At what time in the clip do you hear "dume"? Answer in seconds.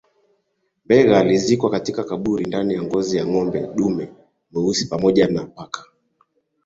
3.75-4.09